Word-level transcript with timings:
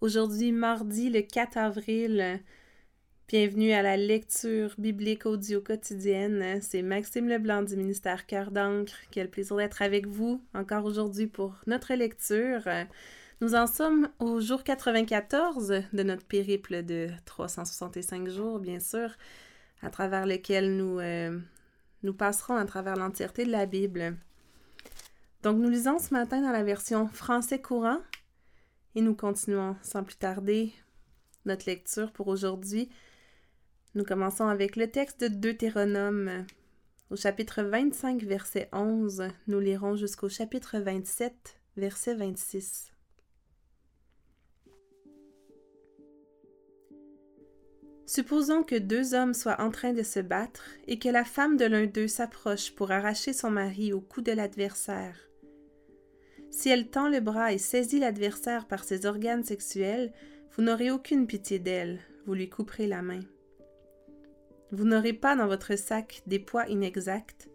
Aujourd'hui, 0.00 0.50
mardi 0.50 1.10
le 1.10 1.20
4 1.20 1.58
avril. 1.58 2.40
Bienvenue 3.28 3.72
à 3.72 3.82
la 3.82 3.98
lecture 3.98 4.74
biblique 4.78 5.26
audio 5.26 5.60
quotidienne. 5.60 6.62
C'est 6.62 6.80
Maxime 6.80 7.28
Leblanc 7.28 7.64
du 7.64 7.76
ministère 7.76 8.24
Cœur 8.24 8.50
d'encre. 8.50 8.94
Quel 9.10 9.28
plaisir 9.28 9.56
d'être 9.56 9.82
avec 9.82 10.06
vous 10.06 10.42
encore 10.54 10.86
aujourd'hui 10.86 11.26
pour 11.26 11.54
notre 11.66 11.92
lecture. 11.92 12.62
Nous 13.42 13.54
en 13.54 13.66
sommes 13.66 14.08
au 14.20 14.40
jour 14.40 14.64
94 14.64 15.82
de 15.92 16.02
notre 16.02 16.24
périple 16.24 16.82
de 16.82 17.08
365 17.26 18.26
jours, 18.30 18.58
bien 18.58 18.80
sûr, 18.80 19.10
à 19.82 19.90
travers 19.90 20.24
lequel 20.24 20.78
nous, 20.78 20.98
euh, 20.98 21.38
nous 22.04 22.14
passerons 22.14 22.56
à 22.56 22.64
travers 22.64 22.96
l'entièreté 22.96 23.44
de 23.44 23.50
la 23.50 23.66
Bible. 23.66 24.16
Donc, 25.42 25.58
nous 25.58 25.68
lisons 25.68 25.98
ce 25.98 26.14
matin 26.14 26.40
dans 26.40 26.52
la 26.52 26.64
version 26.64 27.06
français 27.08 27.60
courant 27.60 27.98
et 28.94 29.00
nous 29.00 29.14
continuons 29.14 29.76
sans 29.82 30.04
plus 30.04 30.16
tarder 30.16 30.72
notre 31.44 31.66
lecture 31.66 32.12
pour 32.12 32.28
aujourd'hui. 32.28 32.88
Nous 33.94 34.04
commençons 34.04 34.46
avec 34.46 34.76
le 34.76 34.90
texte 34.90 35.20
de 35.20 35.28
Deutéronome. 35.28 36.46
Au 37.10 37.16
chapitre 37.16 37.62
25, 37.62 38.22
verset 38.22 38.68
11, 38.72 39.24
nous 39.48 39.60
lirons 39.60 39.96
jusqu'au 39.96 40.28
chapitre 40.28 40.78
27, 40.78 41.58
verset 41.76 42.14
26. 42.14 42.92
Supposons 48.06 48.64
que 48.64 48.74
deux 48.74 49.14
hommes 49.14 49.34
soient 49.34 49.60
en 49.60 49.70
train 49.70 49.92
de 49.92 50.02
se 50.02 50.18
battre 50.18 50.64
et 50.88 50.98
que 50.98 51.08
la 51.08 51.24
femme 51.24 51.56
de 51.56 51.64
l'un 51.64 51.86
d'eux 51.86 52.08
s'approche 52.08 52.74
pour 52.74 52.90
arracher 52.90 53.32
son 53.32 53.50
mari 53.50 53.92
au 53.92 54.00
cou 54.00 54.20
de 54.20 54.32
l'adversaire. 54.32 55.29
Si 56.50 56.68
elle 56.68 56.88
tend 56.88 57.08
le 57.08 57.20
bras 57.20 57.52
et 57.52 57.58
saisit 57.58 58.00
l'adversaire 58.00 58.66
par 58.66 58.84
ses 58.84 59.06
organes 59.06 59.44
sexuels, 59.44 60.12
vous 60.52 60.62
n'aurez 60.62 60.90
aucune 60.90 61.26
pitié 61.26 61.58
d'elle, 61.58 62.00
vous 62.26 62.34
lui 62.34 62.48
couperez 62.48 62.86
la 62.86 63.02
main. 63.02 63.20
Vous 64.72 64.84
n'aurez 64.84 65.12
pas 65.12 65.36
dans 65.36 65.46
votre 65.46 65.76
sac 65.76 66.22
des 66.26 66.38
poids 66.38 66.66
inexacts, 66.68 67.48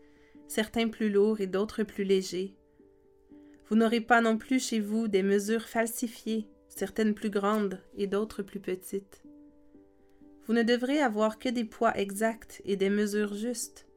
certains 0.47 0.87
plus 0.87 1.09
lourds 1.09 1.41
et 1.41 1.47
d'autres 1.47 1.83
plus 1.83 2.03
légers. 2.03 2.55
Vous 3.67 3.75
n'aurez 3.75 4.01
pas 4.01 4.21
non 4.21 4.37
plus 4.37 4.59
chez 4.59 4.79
vous 4.79 5.07
des 5.07 5.23
mesures 5.23 5.67
falsifiées, 5.67 6.47
certaines 6.67 7.13
plus 7.13 7.29
grandes 7.29 7.79
et 7.97 8.07
d'autres 8.07 8.43
plus 8.43 8.59
petites. 8.59 9.23
Vous 10.45 10.53
ne 10.53 10.63
devrez 10.63 10.99
avoir 10.99 11.39
que 11.39 11.49
des 11.49 11.65
poids 11.65 11.97
exacts 11.97 12.61
et 12.65 12.75
des 12.75 12.89
mesures 12.89 13.33
justes. 13.33 13.87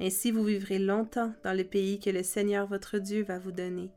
Ainsi 0.00 0.30
vous 0.30 0.44
vivrez 0.44 0.78
longtemps 0.78 1.32
dans 1.44 1.56
le 1.56 1.64
pays 1.64 1.98
que 2.00 2.10
le 2.10 2.22
Seigneur 2.22 2.66
votre 2.66 2.98
Dieu 2.98 3.22
va 3.22 3.38
vous 3.38 3.52
donner. 3.52 3.90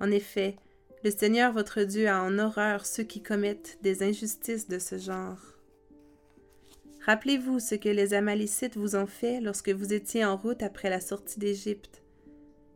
En 0.00 0.10
effet, 0.10 0.56
le 1.04 1.10
Seigneur 1.10 1.52
votre 1.52 1.82
Dieu 1.82 2.08
a 2.08 2.22
en 2.22 2.38
horreur 2.38 2.86
ceux 2.86 3.04
qui 3.04 3.22
commettent 3.22 3.78
des 3.82 4.02
injustices 4.02 4.68
de 4.68 4.78
ce 4.78 4.98
genre. 4.98 5.38
Rappelez-vous 7.04 7.60
ce 7.60 7.74
que 7.74 7.88
les 7.88 8.14
Amalicites 8.14 8.76
vous 8.76 8.96
ont 8.96 9.06
fait 9.06 9.40
lorsque 9.40 9.70
vous 9.70 9.94
étiez 9.94 10.24
en 10.24 10.36
route 10.36 10.62
après 10.62 10.90
la 10.90 11.00
sortie 11.00 11.38
d'Égypte. 11.38 12.02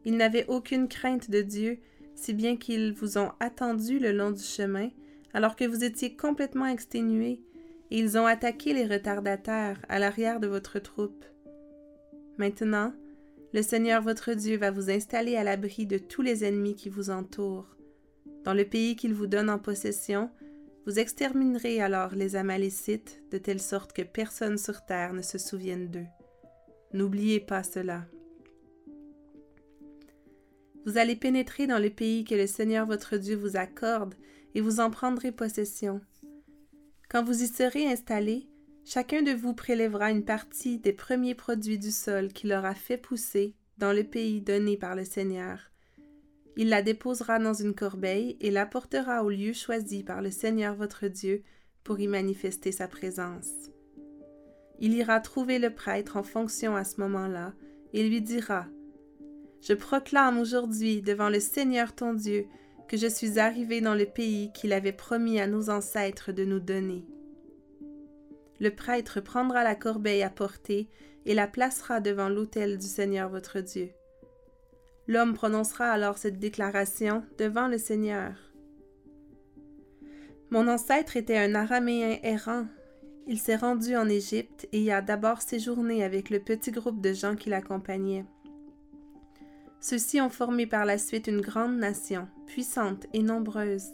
Ils 0.04 0.16
n'avaient 0.16 0.46
aucune 0.48 0.88
crainte 0.88 1.30
de 1.30 1.42
Dieu, 1.42 1.78
si 2.14 2.32
bien 2.32 2.56
qu'ils 2.56 2.92
vous 2.92 3.18
ont 3.18 3.32
attendu 3.40 3.98
le 3.98 4.12
long 4.12 4.30
du 4.30 4.42
chemin, 4.42 4.90
alors 5.34 5.56
que 5.56 5.64
vous 5.64 5.84
étiez 5.84 6.16
complètement 6.16 6.66
exténués, 6.66 7.42
et 7.90 7.98
ils 7.98 8.16
ont 8.16 8.26
attaqué 8.26 8.72
les 8.72 8.86
retardataires 8.86 9.80
à 9.88 9.98
l'arrière 9.98 10.40
de 10.40 10.46
votre 10.46 10.78
troupe. 10.78 11.24
Maintenant, 12.38 12.94
le 13.52 13.62
Seigneur 13.62 14.02
votre 14.02 14.32
Dieu 14.32 14.56
va 14.56 14.70
vous 14.70 14.90
installer 14.90 15.36
à 15.36 15.44
l'abri 15.44 15.86
de 15.86 15.98
tous 15.98 16.22
les 16.22 16.44
ennemis 16.44 16.74
qui 16.74 16.88
vous 16.88 17.10
entourent. 17.10 17.76
Dans 18.44 18.54
le 18.54 18.64
pays 18.64 18.96
qu'il 18.96 19.14
vous 19.14 19.26
donne 19.26 19.50
en 19.50 19.58
possession, 19.58 20.30
vous 20.86 20.98
exterminerez 20.98 21.80
alors 21.80 22.14
les 22.14 22.34
Amalécites 22.34 23.22
de 23.30 23.38
telle 23.38 23.60
sorte 23.60 23.92
que 23.92 24.02
personne 24.02 24.58
sur 24.58 24.84
terre 24.84 25.12
ne 25.12 25.22
se 25.22 25.38
souvienne 25.38 25.88
d'eux. 25.90 26.06
N'oubliez 26.92 27.40
pas 27.40 27.62
cela. 27.62 28.06
Vous 30.84 30.98
allez 30.98 31.14
pénétrer 31.14 31.66
dans 31.66 31.78
le 31.78 31.90
pays 31.90 32.24
que 32.24 32.34
le 32.34 32.46
Seigneur 32.46 32.86
votre 32.86 33.16
Dieu 33.16 33.36
vous 33.36 33.56
accorde 33.56 34.14
et 34.54 34.60
vous 34.60 34.80
en 34.80 34.90
prendrez 34.90 35.30
possession. 35.30 36.00
Quand 37.08 37.22
vous 37.22 37.42
y 37.42 37.46
serez 37.46 37.86
installés, 37.86 38.48
Chacun 38.84 39.22
de 39.22 39.30
vous 39.30 39.54
prélèvera 39.54 40.10
une 40.10 40.24
partie 40.24 40.78
des 40.78 40.92
premiers 40.92 41.36
produits 41.36 41.78
du 41.78 41.92
sol 41.92 42.28
qu'il 42.28 42.52
aura 42.52 42.74
fait 42.74 42.96
pousser 42.96 43.54
dans 43.78 43.92
le 43.92 44.04
pays 44.04 44.40
donné 44.40 44.76
par 44.76 44.96
le 44.96 45.04
Seigneur. 45.04 45.70
Il 46.56 46.68
la 46.68 46.82
déposera 46.82 47.38
dans 47.38 47.54
une 47.54 47.74
corbeille 47.74 48.36
et 48.40 48.50
l'apportera 48.50 49.24
au 49.24 49.30
lieu 49.30 49.52
choisi 49.52 50.02
par 50.02 50.20
le 50.20 50.30
Seigneur 50.30 50.74
votre 50.74 51.06
Dieu 51.06 51.42
pour 51.84 52.00
y 52.00 52.08
manifester 52.08 52.72
sa 52.72 52.88
présence. 52.88 53.70
Il 54.80 54.94
ira 54.94 55.20
trouver 55.20 55.58
le 55.60 55.70
prêtre 55.70 56.16
en 56.16 56.22
fonction 56.24 56.74
à 56.74 56.84
ce 56.84 57.00
moment-là 57.00 57.54
et 57.92 58.06
lui 58.06 58.20
dira 58.20 58.66
Je 59.62 59.74
proclame 59.74 60.38
aujourd'hui 60.38 61.02
devant 61.02 61.28
le 61.28 61.40
Seigneur 61.40 61.94
ton 61.94 62.14
Dieu 62.14 62.46
que 62.88 62.96
je 62.96 63.06
suis 63.06 63.38
arrivé 63.38 63.80
dans 63.80 63.94
le 63.94 64.06
pays 64.06 64.52
qu'il 64.52 64.72
avait 64.72 64.92
promis 64.92 65.40
à 65.40 65.46
nos 65.46 65.70
ancêtres 65.70 66.32
de 66.32 66.44
nous 66.44 66.60
donner 66.60 67.06
le 68.60 68.70
prêtre 68.70 69.20
prendra 69.20 69.64
la 69.64 69.74
corbeille 69.74 70.22
à 70.22 70.30
porter 70.30 70.88
et 71.26 71.34
la 71.34 71.46
placera 71.46 72.00
devant 72.00 72.28
l'autel 72.28 72.78
du 72.78 72.86
Seigneur 72.86 73.28
votre 73.28 73.60
Dieu. 73.60 73.90
L'homme 75.08 75.34
prononcera 75.34 75.90
alors 75.90 76.18
cette 76.18 76.38
déclaration 76.38 77.24
devant 77.38 77.68
le 77.68 77.78
Seigneur. 77.78 78.34
Mon 80.50 80.68
ancêtre 80.68 81.16
était 81.16 81.38
un 81.38 81.54
araméen 81.54 82.18
errant. 82.22 82.66
Il 83.26 83.38
s'est 83.38 83.56
rendu 83.56 83.96
en 83.96 84.08
Égypte 84.08 84.68
et 84.72 84.82
y 84.82 84.90
a 84.90 85.00
d'abord 85.00 85.42
séjourné 85.42 86.04
avec 86.04 86.30
le 86.30 86.40
petit 86.40 86.70
groupe 86.70 87.00
de 87.00 87.12
gens 87.12 87.36
qui 87.36 87.50
l'accompagnaient. 87.50 88.26
Ceux-ci 89.80 90.20
ont 90.20 90.30
formé 90.30 90.66
par 90.66 90.84
la 90.84 90.98
suite 90.98 91.26
une 91.26 91.40
grande 91.40 91.76
nation, 91.76 92.28
puissante 92.46 93.06
et 93.12 93.22
nombreuse. 93.22 93.88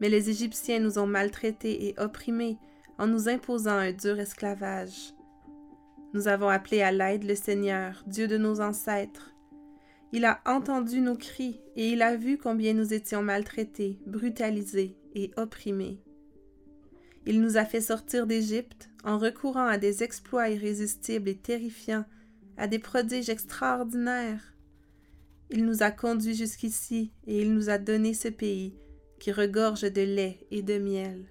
Mais 0.00 0.08
les 0.08 0.30
Égyptiens 0.30 0.78
nous 0.78 0.98
ont 0.98 1.06
maltraités 1.06 1.88
et 1.88 1.94
opprimés 1.98 2.58
en 3.00 3.06
nous 3.06 3.30
imposant 3.30 3.78
un 3.78 3.92
dur 3.92 4.20
esclavage. 4.20 5.14
Nous 6.12 6.28
avons 6.28 6.48
appelé 6.48 6.82
à 6.82 6.92
l'aide 6.92 7.24
le 7.24 7.34
Seigneur, 7.34 8.04
Dieu 8.06 8.28
de 8.28 8.36
nos 8.36 8.60
ancêtres. 8.60 9.32
Il 10.12 10.26
a 10.26 10.42
entendu 10.44 11.00
nos 11.00 11.16
cris 11.16 11.62
et 11.76 11.88
il 11.88 12.02
a 12.02 12.14
vu 12.14 12.36
combien 12.36 12.74
nous 12.74 12.92
étions 12.92 13.22
maltraités, 13.22 13.98
brutalisés 14.06 14.98
et 15.14 15.30
opprimés. 15.38 16.02
Il 17.24 17.40
nous 17.40 17.56
a 17.56 17.64
fait 17.64 17.80
sortir 17.80 18.26
d'Égypte 18.26 18.90
en 19.02 19.16
recourant 19.16 19.66
à 19.66 19.78
des 19.78 20.02
exploits 20.02 20.50
irrésistibles 20.50 21.30
et 21.30 21.38
terrifiants, 21.38 22.04
à 22.58 22.66
des 22.66 22.78
prodiges 22.78 23.30
extraordinaires. 23.30 24.54
Il 25.48 25.64
nous 25.64 25.82
a 25.82 25.90
conduits 25.90 26.34
jusqu'ici 26.34 27.12
et 27.26 27.40
il 27.40 27.54
nous 27.54 27.70
a 27.70 27.78
donné 27.78 28.12
ce 28.12 28.28
pays 28.28 28.74
qui 29.18 29.32
regorge 29.32 29.90
de 29.90 30.02
lait 30.02 30.46
et 30.50 30.60
de 30.60 30.78
miel. 30.78 31.30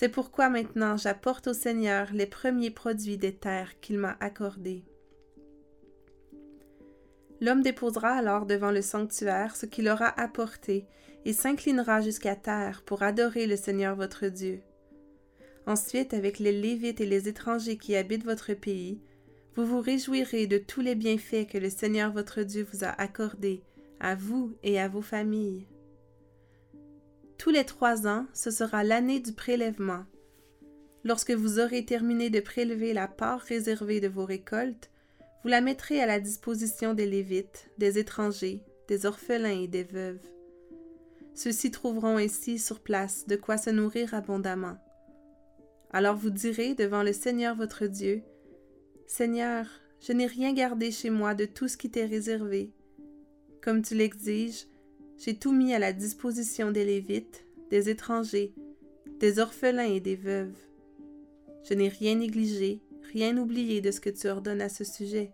C'est 0.00 0.08
pourquoi 0.08 0.48
maintenant 0.48 0.96
j'apporte 0.96 1.48
au 1.48 1.52
Seigneur 1.52 2.08
les 2.14 2.24
premiers 2.24 2.70
produits 2.70 3.18
des 3.18 3.34
terres 3.34 3.78
qu'il 3.80 3.98
m'a 3.98 4.16
accordées. 4.20 4.82
L'homme 7.42 7.60
déposera 7.60 8.12
alors 8.12 8.46
devant 8.46 8.70
le 8.70 8.80
sanctuaire 8.80 9.54
ce 9.56 9.66
qu'il 9.66 9.90
aura 9.90 10.18
apporté 10.18 10.86
et 11.26 11.34
s'inclinera 11.34 12.00
jusqu'à 12.00 12.34
terre 12.34 12.80
pour 12.86 13.02
adorer 13.02 13.46
le 13.46 13.56
Seigneur 13.56 13.94
votre 13.94 14.28
Dieu. 14.28 14.62
Ensuite, 15.66 16.14
avec 16.14 16.38
les 16.38 16.52
Lévites 16.52 17.02
et 17.02 17.06
les 17.06 17.28
étrangers 17.28 17.76
qui 17.76 17.94
habitent 17.94 18.24
votre 18.24 18.54
pays, 18.54 19.02
vous 19.54 19.66
vous 19.66 19.82
réjouirez 19.82 20.46
de 20.46 20.56
tous 20.56 20.80
les 20.80 20.94
bienfaits 20.94 21.46
que 21.46 21.58
le 21.58 21.68
Seigneur 21.68 22.10
votre 22.10 22.40
Dieu 22.40 22.66
vous 22.72 22.84
a 22.84 22.88
accordés, 22.88 23.62
à 24.00 24.14
vous 24.14 24.56
et 24.62 24.80
à 24.80 24.88
vos 24.88 25.02
familles. 25.02 25.66
Tous 27.40 27.48
les 27.48 27.64
trois 27.64 28.06
ans, 28.06 28.26
ce 28.34 28.50
sera 28.50 28.84
l'année 28.84 29.18
du 29.18 29.32
prélèvement. 29.32 30.04
Lorsque 31.04 31.30
vous 31.30 31.58
aurez 31.58 31.86
terminé 31.86 32.28
de 32.28 32.38
prélever 32.38 32.92
la 32.92 33.08
part 33.08 33.40
réservée 33.40 33.98
de 33.98 34.08
vos 34.08 34.26
récoltes, 34.26 34.90
vous 35.42 35.48
la 35.48 35.62
mettrez 35.62 36.02
à 36.02 36.06
la 36.06 36.20
disposition 36.20 36.92
des 36.92 37.06
Lévites, 37.06 37.70
des 37.78 37.98
étrangers, 37.98 38.62
des 38.88 39.06
orphelins 39.06 39.58
et 39.58 39.68
des 39.68 39.84
veuves. 39.84 40.20
Ceux-ci 41.32 41.70
trouveront 41.70 42.18
ainsi 42.18 42.58
sur 42.58 42.78
place 42.78 43.26
de 43.26 43.36
quoi 43.36 43.56
se 43.56 43.70
nourrir 43.70 44.12
abondamment. 44.12 44.76
Alors 45.94 46.16
vous 46.16 46.28
direz 46.28 46.74
devant 46.74 47.02
le 47.02 47.14
Seigneur 47.14 47.56
votre 47.56 47.86
Dieu, 47.86 48.22
Seigneur, 49.06 49.64
je 50.06 50.12
n'ai 50.12 50.26
rien 50.26 50.52
gardé 50.52 50.90
chez 50.90 51.08
moi 51.08 51.34
de 51.34 51.46
tout 51.46 51.68
ce 51.68 51.78
qui 51.78 51.90
t'est 51.90 52.04
réservé. 52.04 52.70
Comme 53.62 53.80
tu 53.80 53.94
l'exiges, 53.94 54.66
j'ai 55.20 55.34
tout 55.34 55.52
mis 55.52 55.74
à 55.74 55.78
la 55.78 55.92
disposition 55.92 56.70
des 56.70 56.84
Lévites, 56.84 57.44
des 57.68 57.90
étrangers, 57.90 58.54
des 59.18 59.38
orphelins 59.38 59.92
et 59.92 60.00
des 60.00 60.16
veuves. 60.16 60.56
Je 61.62 61.74
n'ai 61.74 61.88
rien 61.88 62.14
négligé, 62.14 62.80
rien 63.12 63.36
oublié 63.36 63.82
de 63.82 63.90
ce 63.90 64.00
que 64.00 64.08
tu 64.08 64.28
ordonnes 64.28 64.62
à 64.62 64.70
ce 64.70 64.82
sujet. 64.82 65.30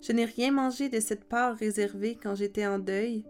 Je 0.00 0.12
n'ai 0.12 0.24
rien 0.24 0.52
mangé 0.52 0.88
de 0.88 1.00
cette 1.00 1.24
part 1.24 1.54
réservée 1.56 2.16
quand 2.20 2.34
j'étais 2.34 2.66
en 2.66 2.78
deuil, 2.78 3.24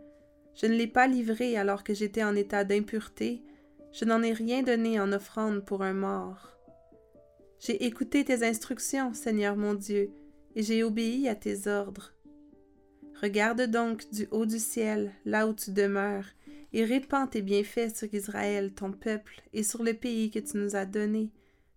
Je 0.54 0.66
ne 0.66 0.74
l'ai 0.74 0.86
pas 0.86 1.08
livré 1.08 1.56
alors 1.56 1.82
que 1.82 1.94
j'étais 1.94 2.22
en 2.22 2.36
état 2.36 2.62
d'impureté, 2.62 3.42
je 3.92 4.04
n'en 4.04 4.22
ai 4.22 4.34
rien 4.34 4.62
donné 4.62 5.00
en 5.00 5.10
offrande 5.12 5.64
pour 5.64 5.82
un 5.82 5.94
mort. 5.94 6.50
J'ai 7.58 7.84
écouté 7.84 8.24
tes 8.24 8.44
instructions, 8.44 9.14
Seigneur 9.14 9.56
mon 9.56 9.74
Dieu, 9.74 10.10
et 10.54 10.62
j'ai 10.62 10.84
obéi 10.84 11.26
à 11.28 11.34
tes 11.34 11.66
ordres. 11.68 12.12
Regarde 13.22 13.62
donc 13.62 14.10
du 14.10 14.26
haut 14.32 14.46
du 14.46 14.58
ciel, 14.58 15.12
là 15.24 15.46
où 15.46 15.54
tu 15.54 15.70
demeures, 15.70 16.26
et 16.72 16.84
répands 16.84 17.28
tes 17.28 17.40
bienfaits 17.40 17.94
sur 17.94 18.12
Israël, 18.12 18.72
ton 18.72 18.90
peuple, 18.90 19.42
et 19.52 19.62
sur 19.62 19.84
le 19.84 19.94
pays 19.94 20.30
que 20.30 20.40
tu 20.40 20.56
nous 20.56 20.74
as 20.74 20.86
donné, 20.86 21.30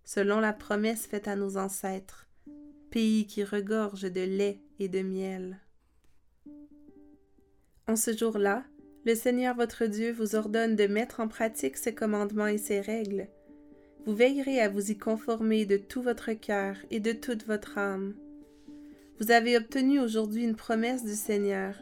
selon 0.04 0.40
la 0.40 0.54
promesse 0.54 1.06
faite 1.06 1.28
à 1.28 1.36
nos 1.36 1.58
ancêtres, 1.58 2.28
pays 2.90 3.28
qui 3.28 3.44
regorge 3.44 4.12
de 4.12 4.22
lait 4.22 4.60
et 4.80 4.88
de 4.88 5.02
miel. 5.02 5.60
En 7.88 7.96
ce 7.96 8.18
jour-là, 8.18 8.64
le 9.06 9.14
Seigneur 9.14 9.56
votre 9.56 9.86
Dieu 9.86 10.12
vous 10.12 10.36
ordonne 10.36 10.76
de 10.76 10.88
mettre 10.88 11.20
en 11.20 11.28
pratique 11.28 11.78
ses 11.78 11.94
commandements 11.94 12.48
et 12.48 12.58
ses 12.58 12.82
règles. 12.82 13.28
Vous 14.08 14.16
veillerez 14.16 14.62
à 14.62 14.70
vous 14.70 14.90
y 14.90 14.98
conformer 14.98 15.68
de 15.68 15.78
tout 15.78 16.02
votre 16.02 16.34
cœur 16.34 16.76
et 16.90 17.00
de 17.00 17.12
toute 17.12 17.46
votre 17.46 17.78
âme. 17.78 18.16
Vous 19.20 19.32
avez 19.32 19.58
obtenu 19.58 20.00
aujourd'hui 20.00 20.44
une 20.44 20.56
promesse 20.56 21.04
du 21.04 21.16
Seigneur. 21.16 21.76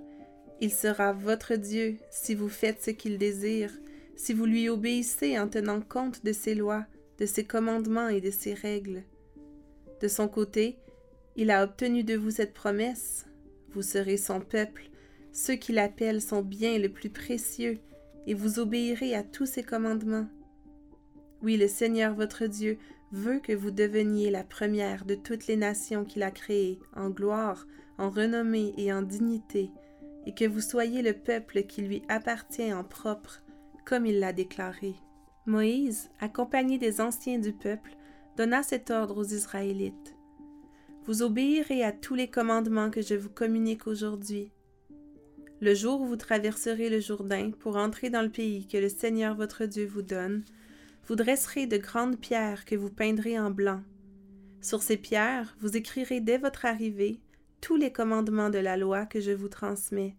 Il 0.61 0.71
sera 0.71 1.13
votre 1.13 1.55
Dieu 1.55 1.97
si 2.11 2.35
vous 2.35 2.49
faites 2.49 2.81
ce 2.81 2.91
qu'il 2.91 3.17
désire, 3.17 3.71
si 4.15 4.33
vous 4.33 4.45
lui 4.45 4.69
obéissez 4.69 5.39
en 5.39 5.47
tenant 5.47 5.81
compte 5.81 6.23
de 6.23 6.31
ses 6.31 6.55
lois, 6.55 6.85
de 7.17 7.25
ses 7.25 7.43
commandements 7.43 8.09
et 8.09 8.21
de 8.21 8.31
ses 8.31 8.53
règles. 8.53 9.03
De 10.01 10.07
son 10.07 10.27
côté, 10.27 10.77
il 11.35 11.49
a 11.49 11.63
obtenu 11.63 12.03
de 12.03 12.15
vous 12.15 12.31
cette 12.31 12.53
promesse. 12.53 13.25
Vous 13.71 13.81
serez 13.81 14.17
son 14.17 14.39
peuple 14.39 14.89
ceux 15.33 15.55
qui 15.55 15.71
l'appellent 15.71 16.21
sont 16.21 16.43
bien 16.43 16.77
le 16.77 16.89
plus 16.89 17.09
précieux, 17.09 17.79
et 18.27 18.35
vous 18.35 18.59
obéirez 18.59 19.15
à 19.15 19.23
tous 19.23 19.47
ses 19.47 19.63
commandements. 19.63 20.27
Oui, 21.41 21.57
le 21.57 21.67
Seigneur 21.67 22.13
votre 22.13 22.45
Dieu 22.45 22.77
veut 23.13 23.39
que 23.39 23.53
vous 23.53 23.71
deveniez 23.71 24.31
la 24.31 24.43
première 24.43 25.05
de 25.05 25.13
toutes 25.13 25.47
les 25.47 25.55
nations 25.55 26.03
qu'il 26.03 26.23
a 26.23 26.31
créées, 26.31 26.79
en 26.95 27.09
gloire, 27.09 27.67
en 27.99 28.09
renommée 28.09 28.73
et 28.75 28.91
en 28.91 29.03
dignité, 29.03 29.69
et 30.25 30.33
que 30.33 30.45
vous 30.45 30.61
soyez 30.61 31.03
le 31.03 31.13
peuple 31.13 31.63
qui 31.63 31.83
lui 31.83 32.01
appartient 32.09 32.73
en 32.73 32.83
propre, 32.83 33.43
comme 33.85 34.07
il 34.07 34.19
l'a 34.19 34.33
déclaré. 34.33 34.95
Moïse, 35.45 36.09
accompagné 36.19 36.79
des 36.79 37.01
anciens 37.01 37.37
du 37.37 37.53
peuple, 37.53 37.91
donna 38.35 38.63
cet 38.63 38.89
ordre 38.89 39.17
aux 39.17 39.25
Israélites. 39.25 40.15
Vous 41.05 41.21
obéirez 41.21 41.83
à 41.83 41.91
tous 41.91 42.15
les 42.15 42.29
commandements 42.29 42.89
que 42.89 43.01
je 43.01 43.13
vous 43.13 43.29
communique 43.29 43.85
aujourd'hui, 43.85 44.51
le 45.61 45.75
jour 45.75 46.01
où 46.01 46.07
vous 46.07 46.17
traverserez 46.17 46.89
le 46.89 46.99
Jourdain 46.99 47.51
pour 47.51 47.77
entrer 47.77 48.09
dans 48.09 48.21
le 48.21 48.31
pays 48.31 48.67
que 48.67 48.77
le 48.77 48.89
Seigneur 48.89 49.35
votre 49.35 49.65
Dieu 49.65 49.85
vous 49.85 50.01
donne, 50.01 50.43
vous 51.05 51.15
dresserez 51.15 51.67
de 51.67 51.77
grandes 51.77 52.19
pierres 52.19 52.65
que 52.65 52.75
vous 52.75 52.89
peindrez 52.89 53.37
en 53.39 53.51
blanc. 53.51 53.81
Sur 54.61 54.81
ces 54.81 54.97
pierres, 54.97 55.55
vous 55.59 55.75
écrirez 55.75 56.21
dès 56.21 56.37
votre 56.37 56.65
arrivée 56.65 57.19
tous 57.59 57.75
les 57.75 57.91
commandements 57.91 58.49
de 58.49 58.59
la 58.59 58.77
loi 58.77 59.05
que 59.05 59.19
je 59.19 59.31
vous 59.31 59.49
transmets. 59.49 60.15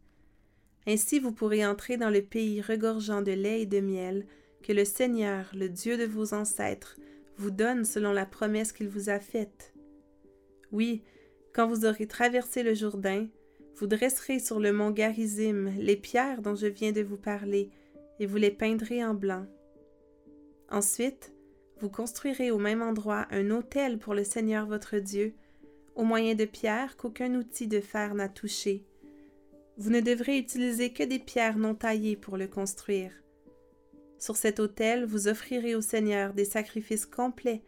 Ainsi 0.86 1.18
vous 1.18 1.32
pourrez 1.32 1.64
entrer 1.64 1.96
dans 1.96 2.10
le 2.10 2.22
pays 2.22 2.60
regorgeant 2.60 3.22
de 3.22 3.32
lait 3.32 3.62
et 3.62 3.66
de 3.66 3.80
miel 3.80 4.26
que 4.62 4.72
le 4.72 4.84
Seigneur, 4.84 5.50
le 5.54 5.68
Dieu 5.68 5.96
de 5.96 6.04
vos 6.04 6.34
ancêtres, 6.34 6.98
vous 7.36 7.50
donne 7.50 7.84
selon 7.84 8.12
la 8.12 8.26
promesse 8.26 8.72
qu'il 8.72 8.88
vous 8.88 9.08
a 9.08 9.18
faite. 9.18 9.74
Oui, 10.72 11.02
quand 11.52 11.66
vous 11.66 11.84
aurez 11.86 12.06
traversé 12.06 12.62
le 12.62 12.74
Jourdain, 12.74 13.28
vous 13.76 13.86
dresserez 13.86 14.38
sur 14.38 14.60
le 14.60 14.72
mont 14.72 14.90
Garizim 14.90 15.72
les 15.78 15.96
pierres 15.96 16.42
dont 16.42 16.54
je 16.54 16.66
viens 16.66 16.92
de 16.92 17.02
vous 17.02 17.16
parler, 17.16 17.70
et 18.20 18.26
vous 18.26 18.36
les 18.36 18.50
peindrez 18.50 19.04
en 19.04 19.14
blanc. 19.14 19.46
Ensuite, 20.74 21.32
vous 21.78 21.88
construirez 21.88 22.50
au 22.50 22.58
même 22.58 22.82
endroit 22.82 23.28
un 23.30 23.52
autel 23.52 23.96
pour 23.96 24.12
le 24.12 24.24
Seigneur 24.24 24.66
votre 24.66 24.96
Dieu, 24.96 25.32
au 25.94 26.02
moyen 26.02 26.34
de 26.34 26.46
pierres 26.46 26.96
qu'aucun 26.96 27.32
outil 27.36 27.68
de 27.68 27.78
fer 27.78 28.12
n'a 28.16 28.28
touché. 28.28 28.84
Vous 29.76 29.90
ne 29.90 30.00
devrez 30.00 30.36
utiliser 30.36 30.92
que 30.92 31.04
des 31.04 31.20
pierres 31.20 31.58
non 31.58 31.76
taillées 31.76 32.16
pour 32.16 32.36
le 32.36 32.48
construire. 32.48 33.12
Sur 34.18 34.36
cet 34.36 34.58
autel, 34.58 35.04
vous 35.04 35.28
offrirez 35.28 35.76
au 35.76 35.80
Seigneur 35.80 36.34
des 36.34 36.44
sacrifices 36.44 37.06
complets. 37.06 37.62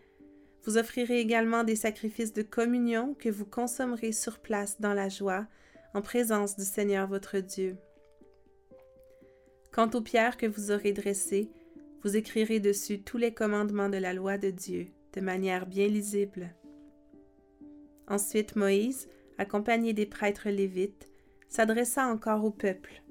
Vous 0.65 0.77
offrirez 0.77 1.21
également 1.21 1.63
des 1.63 1.77
sacrifices 1.77 2.33
de 2.33 2.43
communion 2.43 3.15
que 3.15 3.29
vous 3.29 3.47
consommerez 3.47 4.11
sur 4.11 4.41
place 4.41 4.81
dans 4.81 4.95
la 4.95 5.09
joie, 5.09 5.47
en 5.95 6.03
présence 6.03 6.57
du 6.57 6.65
Seigneur 6.65 7.07
votre 7.07 7.39
Dieu. 7.39 7.77
Quant 9.71 9.91
aux 9.95 10.03
pierres 10.03 10.37
que 10.37 10.47
vous 10.47 10.73
aurez 10.73 10.93
dressées, 10.93 11.53
vous 12.07 12.17
écrirez 12.17 12.61
dessus 12.61 13.03
tous 13.03 13.19
les 13.19 13.35
commandements 13.35 13.89
de 13.89 13.97
la 13.97 14.15
loi 14.15 14.39
de 14.39 14.51
Dieu, 14.51 14.87
de 15.15 15.21
manière 15.21 15.67
bien 15.67 15.89
lisible. 15.89 16.55
Ensuite 18.07 18.55
Moïse, 18.55 19.09
accompagné 19.39 19.93
des 19.93 20.07
prêtres 20.07 20.49
lévites, 20.49 21.09
s'adressa 21.49 22.07
encore 22.07 22.45
au 22.45 22.53
peuple. 22.53 23.03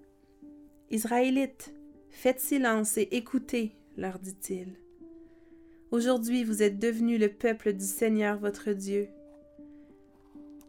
Israélites, 0.92 1.76
faites 2.10 2.40
silence 2.40 2.98
et 2.98 3.10
écoutez, 3.12 3.76
leur 3.98 4.18
dit-il. 4.18 4.78
Aujourd'hui 5.92 6.46
vous 6.46 6.64
êtes 6.64 6.80
devenus 6.80 7.20
le 7.20 7.28
peuple 7.28 7.74
du 7.74 7.84
Seigneur 7.84 8.40
votre 8.40 8.72
Dieu. 8.72 9.10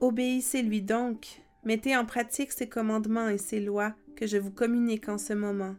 Obéissez-lui 0.00 0.82
donc, 0.82 1.42
Mettez 1.62 1.96
en 1.96 2.04
pratique 2.04 2.50
ces 2.50 2.68
commandements 2.68 3.28
et 3.28 3.38
ces 3.38 3.60
lois 3.60 3.94
que 4.16 4.26
je 4.26 4.36
vous 4.36 4.50
communique 4.50 5.08
en 5.08 5.18
ce 5.18 5.32
moment. 5.32 5.76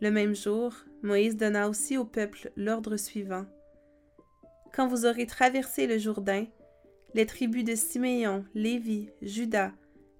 Le 0.00 0.12
même 0.12 0.36
jour, 0.36 0.74
Moïse 1.02 1.36
donna 1.36 1.68
aussi 1.68 1.96
au 1.96 2.04
peuple 2.04 2.50
l'ordre 2.56 2.96
suivant. 2.96 3.46
Quand 4.72 4.88
vous 4.88 5.06
aurez 5.06 5.26
traversé 5.26 5.86
le 5.86 5.98
Jourdain, 5.98 6.46
les 7.14 7.26
tribus 7.26 7.64
de 7.64 7.74
Siméon, 7.74 8.44
Lévi, 8.54 9.10
Judas, 9.22 9.72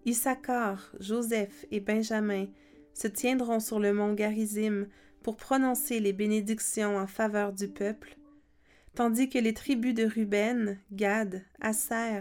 Issachar, 0.04 0.92
Joseph 1.00 1.66
et 1.70 1.80
Benjamin 1.80 2.46
se 2.94 3.08
tiendront 3.08 3.60
sur 3.60 3.78
le 3.78 3.92
mont 3.92 4.14
Garizim 4.14 4.88
pour 5.22 5.36
prononcer 5.36 6.00
les 6.00 6.12
bénédictions 6.12 6.96
en 6.96 7.06
faveur 7.06 7.52
du 7.52 7.69
peuple, 7.69 8.16
tandis 8.94 9.28
que 9.28 9.38
les 9.38 9.54
tribus 9.54 9.94
de 9.94 10.04
Ruben, 10.04 10.78
Gad, 10.92 11.44
Asser, 11.60 12.20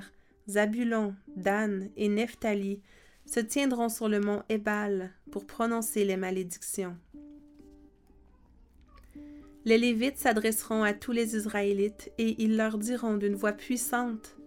Zabulon, 0.49 1.15
Dan 1.35 1.89
et 1.95 2.09
Nephtali 2.09 2.81
se 3.25 3.39
tiendront 3.39 3.89
sur 3.89 4.07
le 4.09 4.19
mont 4.19 4.43
Ébal 4.49 5.11
pour 5.31 5.45
prononcer 5.45 6.05
les 6.05 6.17
malédictions. 6.17 6.97
Les 9.67 9.77
Lévites 9.77 10.17
s'adresseront 10.17 10.83
à 10.83 10.93
tous 10.93 11.11
les 11.11 11.35
Israélites 11.35 12.09
et 12.17 12.41
ils 12.41 12.55
leur 12.55 12.77
diront 12.77 13.17
d'une 13.17 13.35
voix 13.35 13.51
puissante 13.51 14.37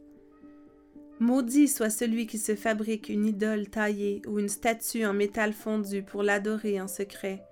Maudit 1.18 1.68
soit 1.68 1.90
celui 1.90 2.26
qui 2.26 2.38
se 2.38 2.54
fabrique 2.54 3.10
une 3.10 3.26
idole 3.26 3.68
taillée 3.68 4.22
ou 4.26 4.38
une 4.38 4.48
statue 4.48 5.04
en 5.04 5.12
métal 5.12 5.52
fondu 5.52 6.02
pour 6.02 6.22
l'adorer 6.22 6.80
en 6.80 6.88
secret. 6.88 7.42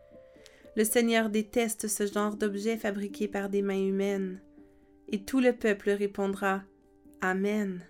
Le 0.77 0.85
Seigneur 0.85 1.29
déteste 1.29 1.89
ce 1.89 2.07
genre 2.07 2.37
d'objet 2.37 2.79
fabriqué 2.79 3.29
par 3.29 3.51
des 3.51 3.61
mains 3.61 3.87
humaines. 3.87 4.41
Et 5.09 5.23
tout 5.23 5.41
le 5.41 5.53
peuple 5.53 5.91
répondra 5.91 6.63
Amen. 7.21 7.83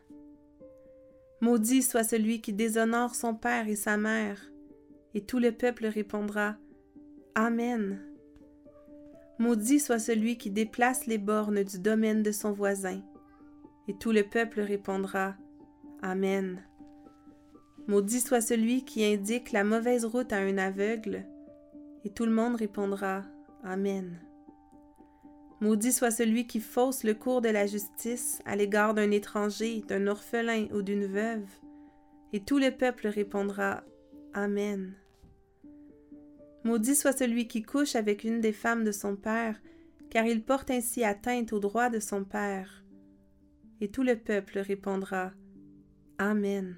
Maudit 1.41 1.83
soit 1.83 2.03
celui 2.03 2.41
qui 2.41 2.53
déshonore 2.53 3.15
son 3.15 3.37
père 3.37 3.69
et 3.69 3.77
sa 3.77 3.97
mère. 3.97 4.51
Et 5.15 5.21
tout 5.21 5.39
le 5.39 5.53
peuple 5.53 5.87
répondra 5.87 6.57
Amen. 7.37 8.08
Maudit 9.39 9.79
soit 9.79 10.01
celui 10.01 10.37
qui 10.37 10.51
déplace 10.51 11.07
les 11.07 11.19
bornes 11.19 11.63
du 11.63 11.79
domaine 11.79 12.25
de 12.25 12.33
son 12.33 12.53
voisin. 12.53 13.01
Et 13.87 13.95
tout 13.95 14.11
le 14.11 14.25
peuple 14.25 14.61
répondra 14.61 15.37
Amen. 16.03 16.63
Maudit 17.87 18.21
soit 18.21 18.41
celui 18.41 18.85
qui 18.85 19.05
indique 19.05 19.53
la 19.53 19.63
mauvaise 19.63 20.05
route 20.05 20.33
à 20.33 20.39
un 20.39 20.59
aveugle. 20.59 21.25
Et 22.05 22.11
tout 22.11 22.27
le 22.27 22.33
monde 22.33 22.57
répondra 22.57 23.23
Amen. 23.63 24.19
Maudit 25.61 25.93
soit 25.93 26.11
celui 26.11 26.47
qui 26.49 26.61
fausse 26.61 27.05
le 27.05 27.15
cours 27.15 27.41
de 27.41 27.49
la 27.49 27.67
justice 27.67 28.41
à 28.45 28.57
l'égard 28.57 28.93
d'un 28.93 29.11
étranger, 29.13 29.85
d'un 29.87 30.09
orphelin 30.09 30.67
ou 30.73 30.83
d'une 30.83 31.07
veuve. 31.07 31.49
Et 32.33 32.41
tout 32.41 32.59
le 32.59 32.73
peuple 32.73 33.07
répondra 33.07 33.83
Amen. 34.35 34.95
Maudit 36.65 36.97
soit 36.97 37.17
celui 37.17 37.47
qui 37.47 37.63
couche 37.63 37.95
avec 37.97 38.25
une 38.25 38.41
des 38.41 38.53
femmes 38.53 38.85
de 38.85 38.93
son 38.93 39.17
père, 39.17 39.61
car 40.11 40.27
il 40.27 40.43
porte 40.43 40.71
ainsi 40.71 41.05
atteinte 41.05 41.53
au 41.53 41.61
droit 41.61 41.91
de 41.91 42.01
son 42.01 42.25
père. 42.25 42.85
Et 43.81 43.89
tout 43.89 44.03
le 44.03 44.17
peuple 44.17 44.59
répondra 44.59 45.33
Amen. 46.19 46.77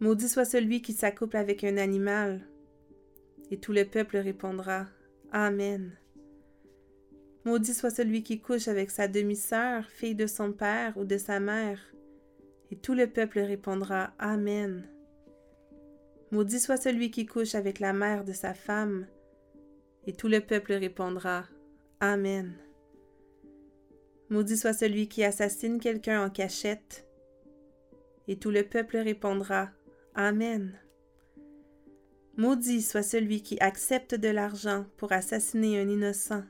Maudit 0.00 0.28
soit 0.28 0.46
celui 0.46 0.80
qui 0.80 0.94
s'accouple 0.94 1.36
avec 1.36 1.62
un 1.62 1.76
animal. 1.76 2.46
Et 3.50 3.58
tout 3.58 3.72
le 3.72 3.84
peuple 3.84 4.16
répondra 4.16 4.86
Amen. 5.30 5.92
Maudit 7.44 7.74
soit 7.74 7.90
celui 7.90 8.22
qui 8.22 8.40
couche 8.40 8.68
avec 8.68 8.90
sa 8.90 9.08
demi-sœur, 9.08 9.84
fille 9.86 10.14
de 10.14 10.26
son 10.26 10.52
père 10.52 10.96
ou 10.96 11.04
de 11.04 11.18
sa 11.18 11.38
mère. 11.38 11.80
Et 12.70 12.76
tout 12.76 12.94
le 12.94 13.08
peuple 13.08 13.40
répondra 13.40 14.14
Amen. 14.18 14.88
Maudit 16.32 16.60
soit 16.60 16.76
celui 16.76 17.10
qui 17.10 17.26
couche 17.26 17.56
avec 17.56 17.80
la 17.80 17.92
mère 17.92 18.24
de 18.24 18.32
sa 18.32 18.54
femme. 18.54 19.06
Et 20.06 20.12
tout 20.12 20.28
le 20.28 20.40
peuple 20.40 20.74
répondra 20.74 21.44
Amen. 21.98 22.54
Maudit 24.28 24.56
soit 24.56 24.72
celui 24.72 25.08
qui 25.08 25.24
assassine 25.24 25.80
quelqu'un 25.80 26.24
en 26.24 26.30
cachette. 26.30 27.04
Et 28.28 28.36
tout 28.36 28.50
le 28.50 28.62
peuple 28.62 28.98
répondra 28.98 29.70
Amen. 30.14 30.78
Maudit 32.36 32.82
soit 32.82 33.02
celui 33.02 33.42
qui 33.42 33.58
accepte 33.58 34.14
de 34.14 34.28
l'argent 34.28 34.86
pour 34.98 35.10
assassiner 35.10 35.80
un 35.80 35.88
innocent. 35.88 36.44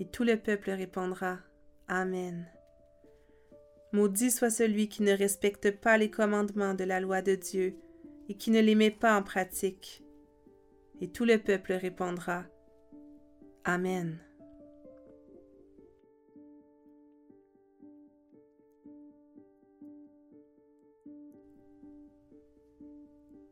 Et 0.00 0.06
tout 0.06 0.24
le 0.24 0.36
peuple 0.36 0.72
répondra 0.72 1.38
Amen. 1.86 2.48
Maudit 3.92 4.32
soit 4.32 4.50
celui 4.50 4.88
qui 4.88 5.04
ne 5.04 5.12
respecte 5.12 5.70
pas 5.70 5.96
les 5.96 6.10
commandements 6.10 6.74
de 6.74 6.84
la 6.84 6.98
loi 6.98 7.22
de 7.22 7.36
Dieu 7.36 7.76
et 8.30 8.34
qui 8.34 8.52
ne 8.52 8.60
les 8.60 8.76
met 8.76 8.92
pas 8.92 9.18
en 9.18 9.24
pratique. 9.24 10.04
Et 11.00 11.10
tout 11.10 11.24
le 11.24 11.36
peuple 11.36 11.72
répondra 11.72 12.44
Amen. 13.64 14.20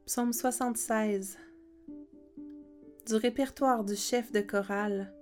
Psaume 0.07 0.33
76 0.33 1.37
Du 3.09 3.17
répertoire 3.17 3.83
du 3.83 3.97
chef 3.97 4.31
de 4.31 4.41
chorale, 4.41 5.13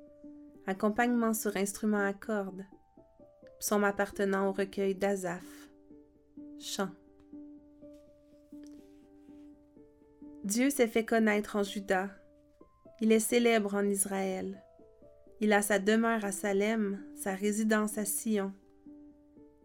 accompagnement 0.67 1.33
sur 1.33 1.57
instrument 1.57 2.05
à 2.05 2.13
cordes, 2.13 2.67
psaume 3.59 3.85
appartenant 3.85 4.51
au 4.51 4.53
recueil 4.53 4.95
d'Azaph, 4.95 5.71
chant. 6.61 6.91
Dieu 10.47 10.71
s'est 10.71 10.87
fait 10.87 11.05
connaître 11.05 11.57
en 11.57 11.65
Juda, 11.65 12.09
il 13.01 13.11
est 13.11 13.19
célèbre 13.19 13.75
en 13.75 13.85
Israël. 13.85 14.63
Il 15.41 15.53
a 15.53 15.61
sa 15.61 15.81
demeure 15.81 16.25
à 16.25 16.31
Salem, 16.31 17.03
sa 17.17 17.35
résidence 17.35 17.99
à 17.99 18.05
Sion. 18.05 18.53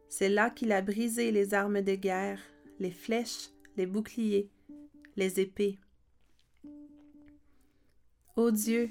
C'est 0.09 0.27
là 0.27 0.49
qu'il 0.49 0.71
a 0.71 0.81
brisé 0.81 1.31
les 1.31 1.53
armes 1.53 1.83
de 1.83 1.93
guerre, 1.93 2.39
les 2.79 2.89
flèches, 2.89 3.51
les 3.77 3.85
boucliers, 3.85 4.49
les 5.17 5.39
épées. 5.39 5.77
Ô 8.35 8.49
Dieu, 8.49 8.89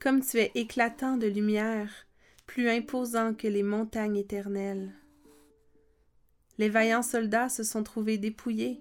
comme 0.00 0.20
tu 0.20 0.38
es 0.38 0.50
éclatant 0.56 1.16
de 1.16 1.28
lumière, 1.28 2.08
plus 2.44 2.68
imposant 2.68 3.34
que 3.34 3.46
les 3.46 3.62
montagnes 3.62 4.16
éternelles. 4.16 4.92
Les 6.58 6.68
vaillants 6.68 7.04
soldats 7.04 7.50
se 7.50 7.62
sont 7.62 7.84
trouvés 7.84 8.18
dépouillés, 8.18 8.80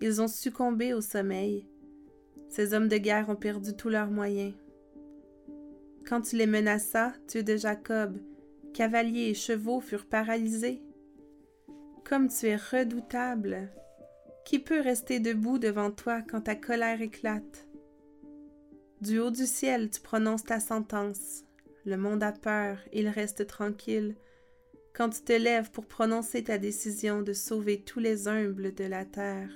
ils 0.00 0.20
ont 0.20 0.28
succombé 0.28 0.94
au 0.94 1.00
sommeil. 1.00 1.66
Ces 2.48 2.72
hommes 2.74 2.88
de 2.88 2.96
guerre 2.96 3.28
ont 3.28 3.36
perdu 3.36 3.74
tous 3.74 3.88
leurs 3.88 4.10
moyens. 4.10 4.54
Quand 6.06 6.22
tu 6.22 6.36
les 6.36 6.46
menaças, 6.46 7.12
Dieu 7.28 7.42
de 7.42 7.56
Jacob, 7.56 8.18
cavaliers 8.72 9.28
et 9.28 9.34
chevaux 9.34 9.80
furent 9.80 10.06
paralysés. 10.06 10.82
Comme 12.04 12.28
tu 12.28 12.46
es 12.46 12.56
redoutable, 12.56 13.70
qui 14.46 14.58
peut 14.58 14.80
rester 14.80 15.20
debout 15.20 15.58
devant 15.58 15.90
toi 15.90 16.22
quand 16.22 16.42
ta 16.42 16.54
colère 16.54 17.02
éclate? 17.02 17.68
Du 19.02 19.18
haut 19.18 19.30
du 19.30 19.46
ciel, 19.46 19.90
tu 19.90 20.00
prononces 20.00 20.44
ta 20.44 20.58
sentence. 20.58 21.44
Le 21.84 21.96
monde 21.96 22.22
a 22.22 22.32
peur, 22.32 22.78
il 22.92 23.08
reste 23.08 23.46
tranquille. 23.46 24.16
Quand 24.94 25.10
tu 25.10 25.22
te 25.22 25.32
lèves 25.32 25.70
pour 25.70 25.86
prononcer 25.86 26.44
ta 26.44 26.56
décision 26.58 27.20
de 27.22 27.32
sauver 27.32 27.82
tous 27.82 28.00
les 28.00 28.26
humbles 28.26 28.74
de 28.74 28.84
la 28.84 29.04
terre. 29.04 29.50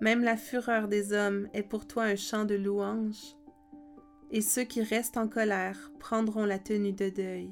Même 0.00 0.22
la 0.22 0.36
fureur 0.36 0.88
des 0.88 1.12
hommes 1.12 1.48
est 1.54 1.62
pour 1.62 1.86
toi 1.86 2.04
un 2.04 2.16
chant 2.16 2.44
de 2.44 2.54
louange, 2.54 3.36
et 4.30 4.40
ceux 4.40 4.64
qui 4.64 4.82
restent 4.82 5.16
en 5.16 5.28
colère 5.28 5.90
prendront 5.98 6.44
la 6.44 6.58
tenue 6.58 6.92
de 6.92 7.08
deuil. 7.08 7.50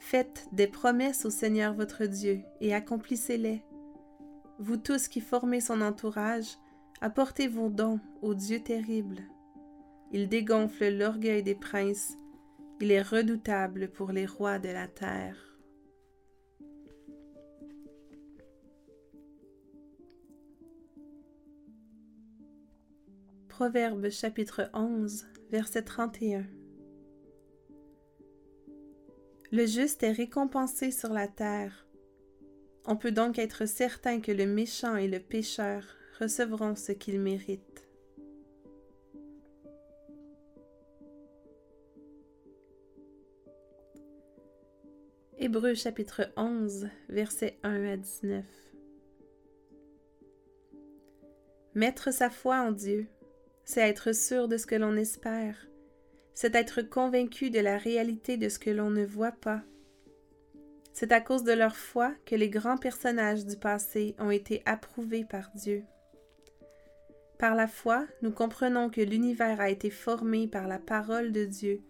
Faites 0.00 0.48
des 0.52 0.66
promesses 0.66 1.24
au 1.24 1.30
Seigneur 1.30 1.74
votre 1.74 2.06
Dieu 2.06 2.40
et 2.60 2.74
accomplissez-les. 2.74 3.62
Vous 4.58 4.76
tous 4.76 5.08
qui 5.08 5.20
formez 5.20 5.60
son 5.60 5.80
entourage, 5.82 6.58
apportez 7.00 7.46
vos 7.48 7.68
dons 7.68 8.00
au 8.22 8.34
Dieu 8.34 8.60
terrible. 8.60 9.22
Il 10.10 10.28
dégonfle 10.28 10.88
l'orgueil 10.88 11.42
des 11.42 11.54
princes, 11.54 12.16
il 12.80 12.90
est 12.90 13.02
redoutable 13.02 13.88
pour 13.90 14.10
les 14.10 14.26
rois 14.26 14.58
de 14.58 14.70
la 14.70 14.88
terre. 14.88 15.49
Proverbe 23.60 24.08
chapitre 24.08 24.70
11, 24.72 25.26
verset 25.50 25.82
31 25.82 26.46
le 29.52 29.66
juste 29.66 30.02
est 30.02 30.12
récompensé 30.12 30.90
sur 30.90 31.10
la 31.10 31.28
terre. 31.28 31.86
On 32.86 32.96
peut 32.96 33.12
donc 33.12 33.38
être 33.38 33.66
certain 33.66 34.22
que 34.22 34.32
le 34.32 34.46
méchant 34.46 34.96
et 34.96 35.08
le 35.08 35.20
pécheur 35.20 35.84
recevront 36.18 36.74
ce 36.74 36.92
qu'ils 36.92 37.20
méritent. 37.20 37.86
Hébreux 45.36 45.74
chapitre 45.74 46.32
11, 46.38 46.88
versets 47.10 47.58
1 47.62 47.84
à 47.84 47.96
19. 47.98 48.42
Mettre 51.74 52.10
sa 52.10 52.30
foi 52.30 52.60
en 52.60 52.72
Dieu, 52.72 53.06
c'est 53.64 53.88
être 53.88 54.12
sûr 54.12 54.48
de 54.48 54.56
ce 54.56 54.66
que 54.66 54.74
l'on 54.74 54.96
espère 54.96 55.56
c'est 56.40 56.54
être 56.54 56.80
convaincu 56.80 57.50
de 57.50 57.60
la 57.60 57.76
réalité 57.76 58.38
de 58.38 58.48
ce 58.48 58.58
que 58.58 58.70
l'on 58.70 58.88
ne 58.88 59.04
voit 59.04 59.30
pas. 59.30 59.60
C'est 60.94 61.12
à 61.12 61.20
cause 61.20 61.44
de 61.44 61.52
leur 61.52 61.76
foi 61.76 62.14
que 62.24 62.34
les 62.34 62.48
grands 62.48 62.78
personnages 62.78 63.44
du 63.44 63.56
passé 63.56 64.14
ont 64.18 64.30
été 64.30 64.62
approuvés 64.64 65.26
par 65.26 65.50
Dieu. 65.54 65.84
Par 67.38 67.54
la 67.54 67.66
foi, 67.66 68.06
nous 68.22 68.32
comprenons 68.32 68.88
que 68.88 69.02
l'univers 69.02 69.60
a 69.60 69.68
été 69.68 69.90
formé 69.90 70.48
par 70.48 70.66
la 70.66 70.78
parole 70.78 71.30
de 71.30 71.44
Dieu, 71.44 71.82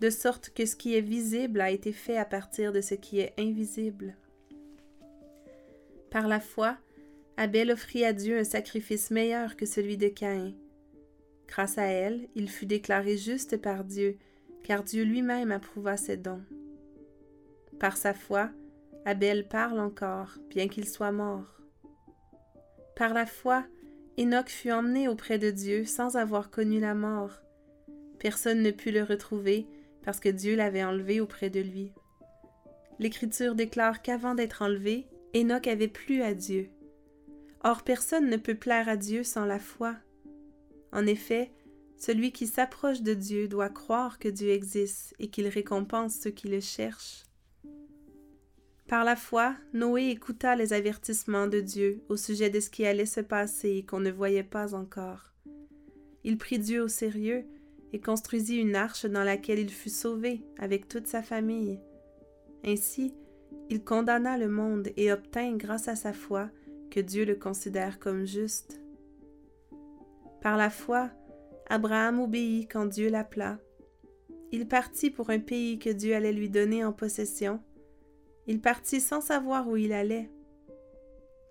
de 0.00 0.08
sorte 0.08 0.54
que 0.54 0.64
ce 0.64 0.74
qui 0.74 0.96
est 0.96 1.02
visible 1.02 1.60
a 1.60 1.70
été 1.70 1.92
fait 1.92 2.16
à 2.16 2.24
partir 2.24 2.72
de 2.72 2.80
ce 2.80 2.94
qui 2.94 3.20
est 3.20 3.34
invisible. 3.38 4.16
Par 6.10 6.28
la 6.28 6.40
foi, 6.40 6.78
Abel 7.36 7.70
offrit 7.70 8.06
à 8.06 8.14
Dieu 8.14 8.38
un 8.38 8.44
sacrifice 8.44 9.10
meilleur 9.10 9.54
que 9.54 9.66
celui 9.66 9.98
de 9.98 10.08
Caïn, 10.08 10.54
Grâce 11.52 11.76
à 11.76 11.84
elle, 11.84 12.30
il 12.34 12.48
fut 12.48 12.64
déclaré 12.64 13.18
juste 13.18 13.58
par 13.58 13.84
Dieu, 13.84 14.16
car 14.64 14.82
Dieu 14.82 15.04
lui-même 15.04 15.52
approuva 15.52 15.98
ses 15.98 16.16
dons. 16.16 16.40
Par 17.78 17.98
sa 17.98 18.14
foi, 18.14 18.48
Abel 19.04 19.46
parle 19.46 19.78
encore, 19.78 20.38
bien 20.48 20.66
qu'il 20.68 20.88
soit 20.88 21.12
mort. 21.12 21.60
Par 22.96 23.12
la 23.12 23.26
foi, 23.26 23.66
Enoch 24.18 24.48
fut 24.48 24.72
emmené 24.72 25.08
auprès 25.08 25.38
de 25.38 25.50
Dieu 25.50 25.84
sans 25.84 26.16
avoir 26.16 26.50
connu 26.50 26.80
la 26.80 26.94
mort. 26.94 27.42
Personne 28.18 28.62
ne 28.62 28.70
put 28.70 28.90
le 28.90 29.02
retrouver 29.02 29.66
parce 30.04 30.20
que 30.20 30.30
Dieu 30.30 30.56
l'avait 30.56 30.84
enlevé 30.84 31.20
auprès 31.20 31.50
de 31.50 31.60
lui. 31.60 31.92
L'Écriture 32.98 33.54
déclare 33.54 34.00
qu'avant 34.00 34.34
d'être 34.34 34.62
enlevé, 34.62 35.06
Enoch 35.36 35.66
avait 35.66 35.88
plu 35.88 36.22
à 36.22 36.32
Dieu. 36.32 36.70
Or 37.62 37.82
personne 37.82 38.30
ne 38.30 38.38
peut 38.38 38.54
plaire 38.54 38.88
à 38.88 38.96
Dieu 38.96 39.22
sans 39.22 39.44
la 39.44 39.58
foi. 39.58 39.96
En 40.92 41.06
effet, 41.06 41.50
celui 41.96 42.32
qui 42.32 42.46
s'approche 42.46 43.02
de 43.02 43.14
Dieu 43.14 43.48
doit 43.48 43.68
croire 43.68 44.18
que 44.18 44.28
Dieu 44.28 44.50
existe 44.50 45.14
et 45.18 45.28
qu'il 45.28 45.48
récompense 45.48 46.16
ceux 46.16 46.30
qui 46.30 46.48
le 46.48 46.60
cherchent. 46.60 47.24
Par 48.88 49.04
la 49.04 49.16
foi, 49.16 49.54
Noé 49.72 50.10
écouta 50.10 50.54
les 50.54 50.74
avertissements 50.74 51.46
de 51.46 51.60
Dieu 51.60 52.02
au 52.08 52.16
sujet 52.16 52.50
de 52.50 52.60
ce 52.60 52.68
qui 52.68 52.84
allait 52.84 53.06
se 53.06 53.20
passer 53.20 53.70
et 53.70 53.84
qu'on 53.86 54.00
ne 54.00 54.10
voyait 54.10 54.42
pas 54.42 54.74
encore. 54.74 55.32
Il 56.24 56.36
prit 56.36 56.58
Dieu 56.58 56.82
au 56.82 56.88
sérieux 56.88 57.44
et 57.92 58.00
construisit 58.00 58.56
une 58.56 58.76
arche 58.76 59.06
dans 59.06 59.24
laquelle 59.24 59.58
il 59.58 59.70
fut 59.70 59.88
sauvé 59.88 60.42
avec 60.58 60.88
toute 60.88 61.06
sa 61.06 61.22
famille. 61.22 61.80
Ainsi, 62.64 63.14
il 63.70 63.82
condamna 63.82 64.36
le 64.36 64.48
monde 64.48 64.90
et 64.96 65.10
obtint 65.10 65.56
grâce 65.56 65.88
à 65.88 65.96
sa 65.96 66.12
foi 66.12 66.50
que 66.90 67.00
Dieu 67.00 67.24
le 67.24 67.34
considère 67.34 67.98
comme 67.98 68.26
juste. 68.26 68.81
Par 70.42 70.56
la 70.56 70.70
foi, 70.70 71.08
Abraham 71.68 72.18
obéit 72.18 72.68
quand 72.68 72.86
Dieu 72.86 73.08
l'appela. 73.08 73.60
Il 74.50 74.66
partit 74.66 75.10
pour 75.10 75.30
un 75.30 75.38
pays 75.38 75.78
que 75.78 75.88
Dieu 75.88 76.16
allait 76.16 76.32
lui 76.32 76.50
donner 76.50 76.84
en 76.84 76.92
possession. 76.92 77.60
Il 78.48 78.60
partit 78.60 79.00
sans 79.00 79.20
savoir 79.20 79.68
où 79.68 79.76
il 79.76 79.92
allait. 79.92 80.30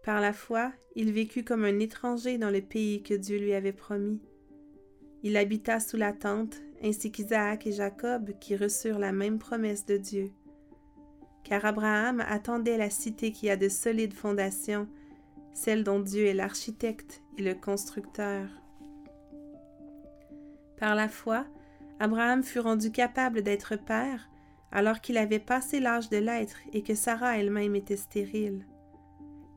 Par 0.04 0.20
la 0.20 0.34
foi, 0.34 0.74
il 0.98 1.14
vécut 1.14 1.46
comme 1.46 1.64
un 1.64 1.80
étranger 1.80 2.38
dans 2.38 2.50
le 2.50 2.62
pays 2.62 3.02
que 3.02 3.14
Dieu 3.14 3.40
lui 3.40 3.54
avait 3.54 3.72
promis. 3.72 4.20
Il 5.24 5.38
habita 5.38 5.80
sous 5.80 5.98
la 5.98 6.12
tente, 6.12 6.62
ainsi 6.84 7.14
qu'Isaac 7.14 7.66
et 7.66 7.72
Jacob 7.72 8.32
qui 8.42 8.58
reçurent 8.58 9.00
la 9.00 9.14
même 9.14 9.40
promesse 9.40 9.86
de 9.86 9.96
Dieu. 9.96 10.32
Car 11.46 11.64
Abraham 11.64 12.20
attendait 12.28 12.78
la 12.78 12.90
cité 12.90 13.32
qui 13.32 13.50
a 13.50 13.56
de 13.56 13.70
solides 13.70 14.14
fondations, 14.14 14.90
celle 15.54 15.86
dont 15.86 16.02
Dieu 16.02 16.26
est 16.26 16.34
l'architecte 16.34 17.22
et 17.38 17.42
le 17.42 17.56
constructeur. 17.56 18.61
Par 20.82 20.96
la 20.96 21.08
foi, 21.08 21.46
Abraham 22.00 22.42
fut 22.42 22.60
rendu 22.60 22.92
capable 22.92 23.44
d'être 23.44 23.76
père 23.76 24.28
alors 24.72 25.00
qu'il 25.00 25.20
avait 25.20 25.38
passé 25.38 25.80
l'âge 25.80 26.10
de 26.10 26.18
l'être 26.18 26.58
et 26.74 26.82
que 26.82 26.96
Sarah 26.96 27.38
elle-même 27.38 27.76
était 27.76 27.98
stérile. 27.98 28.66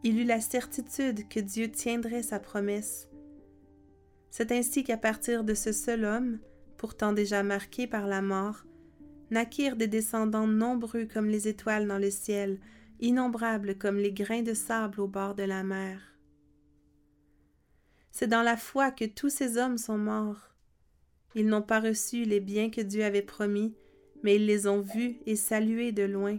Il 0.03 0.21
eut 0.21 0.27
la 0.27 0.43
certitude 0.43 1.27
que 1.29 1.41
Dieu 1.41 1.71
tiendrait 1.71 2.23
sa 2.23 2.41
promesse. 2.41 3.09
C'est 4.31 4.53
ainsi 4.53 4.85
qu'à 4.85 4.99
partir 4.99 5.45
de 5.45 5.55
ce 5.55 5.73
seul 5.73 6.05
homme, 6.05 6.41
pourtant 6.77 7.15
déjà 7.15 7.43
marqué 7.43 7.87
par 7.87 8.07
la 8.07 8.21
mort, 8.21 8.67
naquirent 9.31 9.77
des 9.77 9.89
descendants 9.89 10.47
nombreux 10.47 11.07
comme 11.07 11.31
les 11.31 11.49
étoiles 11.49 11.89
dans 11.89 11.99
le 11.99 12.11
ciel, 12.11 12.61
innombrables 13.01 13.79
comme 13.79 13.97
les 13.97 14.13
grains 14.13 14.43
de 14.43 14.53
sable 14.53 15.01
au 15.01 15.09
bord 15.09 15.35
de 15.35 15.45
la 15.45 15.63
mer. 15.63 16.03
C'est 18.11 18.29
dans 18.29 18.43
la 18.43 18.59
foi 18.59 18.91
que 18.91 19.07
tous 19.07 19.31
ces 19.31 19.57
hommes 19.57 19.79
sont 19.79 19.97
morts. 19.97 20.54
Ils 21.35 21.47
n'ont 21.47 21.63
pas 21.63 21.81
reçu 21.81 22.25
les 22.25 22.41
biens 22.41 22.71
que 22.71 22.81
Dieu 22.81 23.05
avait 23.05 23.23
promis, 23.23 23.75
mais 24.23 24.37
ils 24.37 24.47
les 24.47 24.67
ont 24.67 24.81
vus 24.81 25.17
et 25.27 25.37
salués 25.37 25.93
de 25.93 26.05
loin. 26.05 26.39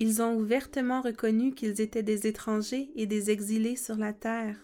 Ils 0.00 0.22
ont 0.22 0.34
ouvertement 0.36 1.00
reconnu 1.00 1.54
qu'ils 1.54 1.80
étaient 1.80 2.02
des 2.02 2.26
étrangers 2.26 2.90
et 2.96 3.06
des 3.06 3.30
exilés 3.30 3.76
sur 3.76 3.96
la 3.96 4.12
terre. 4.12 4.56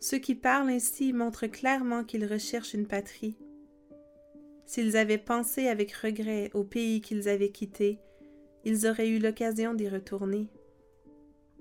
Ceux 0.00 0.18
qui 0.18 0.34
parlent 0.34 0.70
ainsi 0.70 1.12
montrent 1.12 1.46
clairement 1.46 2.04
qu'ils 2.04 2.26
recherchent 2.26 2.74
une 2.74 2.86
patrie. 2.86 3.36
S'ils 4.66 4.96
avaient 4.96 5.18
pensé 5.18 5.68
avec 5.68 5.92
regret 5.92 6.50
au 6.54 6.64
pays 6.64 7.00
qu'ils 7.00 7.28
avaient 7.28 7.50
quitté, 7.50 7.98
ils 8.64 8.86
auraient 8.86 9.08
eu 9.08 9.18
l'occasion 9.18 9.74
d'y 9.74 9.88
retourner. 9.88 10.48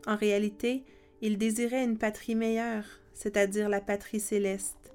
En 0.08 0.16
réalité, 0.16 0.84
ils 1.22 1.38
désiraient 1.38 1.84
une 1.84 1.98
patrie 1.98 2.36
meilleure, 2.36 2.86
c'est-à-dire 3.14 3.70
la 3.70 3.82
patrie 3.82 4.20
céleste. 4.20 4.94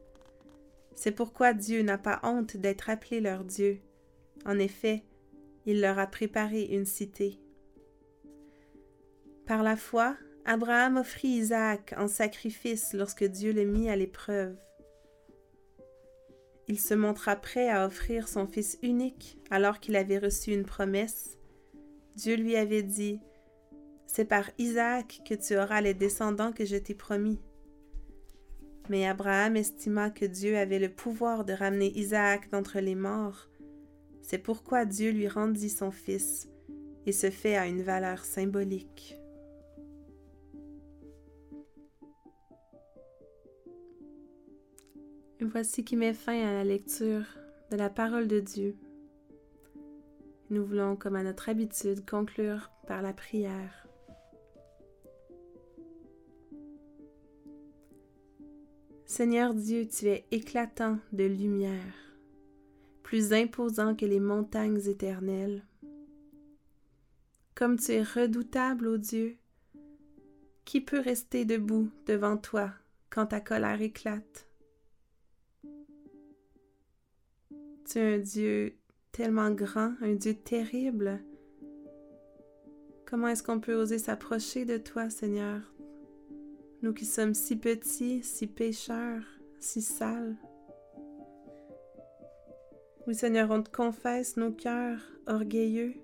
C'est 0.97 1.13
pourquoi 1.13 1.53
Dieu 1.53 1.83
n'a 1.83 1.99
pas 1.99 2.21
honte 2.25 2.57
d'être 2.57 2.91
appelé 2.91 3.21
leur 3.21 3.45
Dieu. 3.45 3.79
En 4.47 4.59
effet, 4.59 5.05
il 5.67 5.81
leur 5.81 5.99
a 5.99 6.07
préparé 6.07 6.63
une 6.65 6.87
cité. 6.87 7.39
Par 9.47 9.63
la 9.63 9.77
foi, 9.77 10.17
Abraham 10.47 10.97
offrit 10.97 11.29
Isaac 11.29 11.95
en 11.99 12.09
sacrifice 12.09 12.95
lorsque 12.95 13.25
Dieu 13.25 13.53
le 13.53 13.65
mit 13.65 13.91
à 13.91 13.97
l'épreuve. 13.97 14.57
Il 16.67 16.81
se 16.81 16.95
montra 16.95 17.37
prêt 17.37 17.69
à 17.69 17.87
offrir 17.87 18.27
son 18.27 18.47
fils 18.47 18.79
unique 18.83 19.39
alors 19.51 19.79
qu'il 19.81 19.97
avait 19.97 20.19
reçu 20.19 20.53
une 20.53 20.65
promesse. 20.65 21.37
Dieu 22.17 22.37
lui 22.37 22.57
avait 22.57 22.83
dit, 22.83 23.21
C'est 24.07 24.25
par 24.25 24.51
Isaac 24.59 25.21
que 25.29 25.35
tu 25.35 25.57
auras 25.59 25.81
les 25.81 25.95
descendants 25.95 26.53
que 26.53 26.65
je 26.65 26.77
t'ai 26.77 26.95
promis. 26.95 27.41
Mais 28.89 29.07
Abraham 29.07 29.57
estima 29.57 30.11
que 30.11 30.25
Dieu 30.25 30.57
avait 30.57 30.79
le 30.79 30.89
pouvoir 30.89 31.45
de 31.45 31.53
ramener 31.53 31.93
Isaac 31.99 32.51
d'entre 32.51 32.79
les 32.79 32.95
morts, 32.95 33.49
c'est 34.23 34.39
pourquoi 34.39 34.85
Dieu 34.85 35.11
lui 35.11 35.29
rendit 35.29 35.71
son 35.71 35.91
Fils, 35.91 36.49
et 37.05 37.13
ce 37.13 37.31
fait 37.31 37.57
a 37.57 37.67
une 37.67 37.83
valeur 37.83 38.25
symbolique. 38.25 39.17
Voici 45.41 45.85
qui 45.85 45.97
met 45.97 46.13
fin 46.13 46.45
à 46.45 46.53
la 46.53 46.65
lecture 46.65 47.25
de 47.71 47.77
la 47.77 47.89
parole 47.89 48.27
de 48.27 48.41
Dieu. 48.41 48.77
Nous 50.51 50.65
voulons, 50.65 50.97
comme 50.97 51.17
à 51.17 51.23
notre 51.23 51.49
habitude, 51.49 52.09
conclure 52.09 52.71
par 52.87 53.01
la 53.01 53.13
prière. 53.13 53.86
Seigneur 59.17 59.55
Dieu, 59.55 59.89
tu 59.89 60.09
es 60.09 60.27
éclatant 60.31 60.99
de 61.15 61.25
lumière 61.25 61.95
plus 63.03 63.33
imposant 63.33 63.97
que 63.97 64.05
les 64.05 64.21
montagnes 64.21 64.87
éternelles. 64.87 65.65
Comme 67.55 67.79
tu 67.79 67.93
es 67.93 68.03
redoutable, 68.03 68.87
ô 68.87 68.99
Dieu, 68.99 69.39
qui 70.67 70.83
peut 70.83 71.01
rester 71.01 71.47
debout 71.47 71.89
devant 72.05 72.37
toi 72.37 72.71
quand 73.09 73.29
ta 73.29 73.41
colère 73.41 73.81
éclate? 73.81 74.47
Tu 77.89 77.99
es 77.99 78.17
un 78.17 78.19
Dieu 78.19 78.77
tellement 79.13 79.51
grand, 79.51 79.95
un 80.03 80.13
Dieu 80.13 80.35
terrible. 80.35 81.25
Comment 83.07 83.29
est-ce 83.29 83.43
qu'on 83.43 83.61
peut 83.61 83.77
oser 83.77 83.99
s'approcher 83.99 84.67
de 84.67 84.77
toi, 84.77 85.09
Seigneur? 85.09 85.63
Nous 86.87 86.95
qui 86.95 87.05
sommes 87.05 87.35
si 87.35 87.57
petits, 87.57 88.23
si 88.23 88.47
pécheurs, 88.47 89.25
si 89.59 89.83
sales. 89.83 90.37
Oui, 93.09 93.15
Seigneur, 93.17 93.51
on 93.51 93.61
te 93.61 93.77
confesse 93.77 94.37
nos 94.37 94.53
cœurs 94.53 95.01
orgueilleux. 95.27 95.95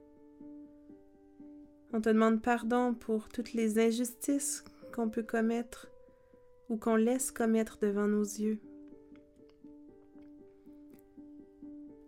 On 1.93 2.01
te 2.01 2.09
demande 2.09 2.43
pardon 2.43 2.95
pour 2.95 3.29
toutes 3.29 3.53
les 3.53 3.79
injustices 3.79 4.65
qu'on 4.93 5.09
peut 5.09 5.23
commettre 5.23 5.87
ou 6.69 6.77
qu'on 6.77 6.97
laisse 6.97 7.31
commettre 7.31 7.79
devant 7.79 8.09
nos 8.09 8.25
yeux. 8.25 8.59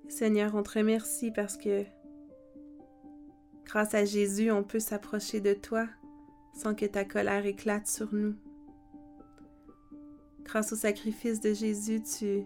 Seigneur, 0.09 0.57
on 0.57 0.65
te 0.65 0.77
remercie 0.77 1.31
parce 1.31 1.57
que 1.57 1.85
grâce 3.67 3.95
à 3.95 4.05
Jésus, 4.05 4.51
on 4.51 4.65
peut 4.65 4.81
s'approcher 4.81 5.41
de 5.41 5.55
toi 5.55 5.87
sans 6.55 6.75
que 6.75 6.87
ta 6.87 7.05
colère 7.05 7.47
éclate 7.47 7.87
sur 7.87 8.13
nous. 8.13 8.35
Grâce 10.55 10.73
au 10.73 10.77
sacrifice 10.77 11.41
de 11.41 11.53
Jésus, 11.53 12.01
tu 12.01 12.45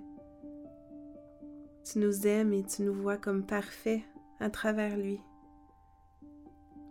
nous 1.97 2.27
aimes 2.27 2.55
et 2.55 2.65
tu 2.65 2.81
nous 2.81 2.95
vois 2.95 3.19
comme 3.19 3.45
parfaits 3.45 4.01
à 4.41 4.49
travers 4.49 4.97
lui. 4.97 5.21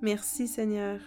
Merci 0.03 0.47
Seigneur. 0.47 0.99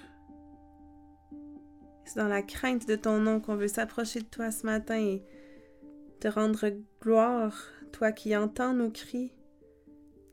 C'est 2.04 2.18
dans 2.18 2.26
la 2.26 2.42
crainte 2.42 2.88
de 2.88 2.96
ton 2.96 3.20
nom 3.20 3.38
qu'on 3.38 3.54
veut 3.54 3.68
s'approcher 3.68 4.18
de 4.18 4.26
toi 4.26 4.50
ce 4.50 4.66
matin 4.66 4.98
et 4.98 5.24
te 6.18 6.26
rendre 6.26 6.72
gloire, 7.00 7.68
toi 7.92 8.10
qui 8.10 8.36
entends 8.36 8.74
nos 8.74 8.90
cris, 8.90 9.32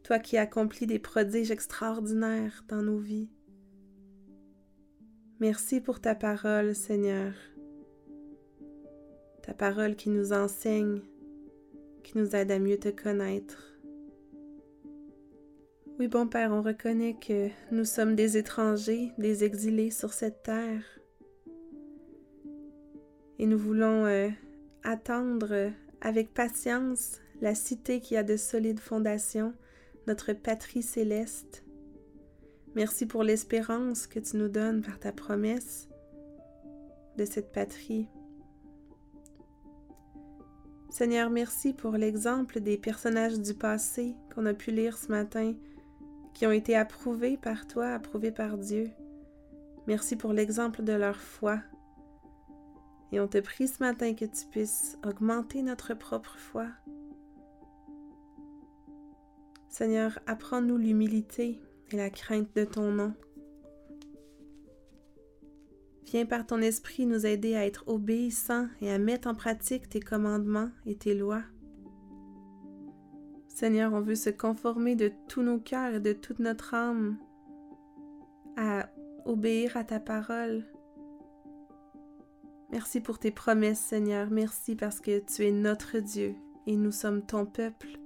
toi 0.04 0.18
qui 0.18 0.38
accomplis 0.38 0.88
des 0.88 0.98
prodiges 0.98 1.52
extraordinaires 1.52 2.63
dans 2.68 2.82
nos 2.82 2.98
vies. 2.98 3.30
Merci 5.40 5.82
pour 5.82 6.02
ta 6.02 6.16
parole, 6.16 6.74
Seigneur. 6.74 7.36
Ta 9.48 9.54
parole 9.54 9.96
qui 9.96 10.10
nous 10.10 10.34
enseigne, 10.34 11.00
qui 12.04 12.18
nous 12.18 12.36
aide 12.36 12.52
à 12.52 12.60
mieux 12.60 12.78
te 12.78 12.90
connaître. 12.90 13.80
Oui, 15.98 16.10
bon 16.10 16.28
Père, 16.28 16.52
on 16.52 16.62
reconnaît 16.62 17.16
que 17.16 17.48
nous 17.72 17.86
sommes 17.86 18.14
des 18.14 18.36
étrangers, 18.36 19.14
des 19.18 19.46
exilés 19.46 19.90
sur 19.90 20.12
cette 20.12 20.44
terre. 20.44 20.84
Et 23.40 23.46
nous 23.46 23.58
voulons 23.58 24.06
euh, 24.06 24.28
attendre 24.84 25.72
avec 26.02 26.34
patience 26.34 27.22
la 27.40 27.56
cité 27.56 28.02
qui 28.02 28.18
a 28.18 28.24
de 28.24 28.36
solides 28.36 28.82
fondations, 28.82 29.54
notre 30.08 30.34
patrie 30.34 30.84
céleste. 30.84 31.64
Merci 32.76 33.06
pour 33.06 33.24
l'espérance 33.24 34.08
que 34.08 34.20
tu 34.20 34.36
nous 34.36 34.50
donnes 34.50 34.82
par 34.82 35.00
ta 35.00 35.14
promesse 35.14 35.88
de 37.18 37.24
cette 37.24 37.54
patrie. 37.54 38.10
Seigneur, 40.89 41.30
merci 41.30 41.73
pour 41.73 41.91
l'exemple 41.91 42.60
des 42.60 42.78
personnages 42.78 43.39
du 43.39 43.54
passé 43.54 44.15
qu'on 44.34 44.45
a 44.45 44.54
pu 44.54 44.71
lire 44.71 44.97
ce 44.97 45.10
matin, 45.10 45.54
qui 46.34 46.47
ont 46.47 46.52
été 46.52 46.76
approuvés 46.76 47.38
par 47.38 47.67
toi, 47.67 47.89
approuvés 47.89 48.32
par 48.32 48.58
Dieu. 48.58 48.89
Merci 49.86 50.15
pour 50.15 50.34
l'exemple 50.34 50.84
de 50.84 50.93
leur 50.93 51.17
foi. 51.17 51.60
Et 53.12 53.19
on 53.19 53.28
te 53.28 53.38
prie 53.38 53.67
ce 53.67 53.84
matin 53.84 54.13
que 54.13 54.26
tu 54.26 54.45
puisses 54.50 54.97
augmenter 55.06 55.62
notre 55.62 55.93
propre 55.93 56.38
foi. 56.38 56.67
Seigneur, 59.69 60.19
apprends-nous 60.26 60.78
l'humilité 60.78 61.62
et 61.91 61.97
la 61.97 62.10
crainte 62.10 62.56
de 62.56 62.65
ton 62.65 62.91
nom. 62.91 63.13
Viens 66.08 66.26
par 66.26 66.46
ton 66.46 66.62
esprit 66.62 67.06
nous 67.06 67.26
aider 67.26 67.56
à 67.56 67.65
être 67.65 67.84
obéissants 67.88 68.67
et 68.80 68.89
à 68.89 68.98
mettre 68.98 69.28
en 69.28 69.36
pratique 69.36 69.89
tes 69.89 70.00
commandements 70.00 70.70
et 70.86 70.96
tes 70.96 71.13
lois. 71.13 71.43
Seigneur, 73.50 73.91
on 73.91 74.00
veut 74.00 74.15
se 74.15 74.30
conformer 74.30 74.96
de 74.96 75.12
tous 75.28 75.41
nos 75.41 75.60
cœurs 75.60 75.96
et 75.96 76.00
de 76.00 76.13
toute 76.13 76.39
notre 76.39 76.74
âme 76.74 77.17
à 78.56 78.89
obéir 79.26 79.76
à 79.76 79.84
ta 79.84 80.00
parole. 80.00 80.63
Merci 82.72 83.02
pour 83.02 83.20
tes 83.20 83.32
promesses, 83.32 83.80
Seigneur. 83.80 84.30
Merci 84.32 84.76
parce 84.76 85.02
que 85.02 85.20
tu 85.20 85.46
es 85.46 85.52
notre 85.52 86.00
Dieu 86.00 86.36
et 86.67 86.78
nous 86.78 86.91
sommes 86.93 87.26
ton 87.26 87.46
peuple, 87.46 88.00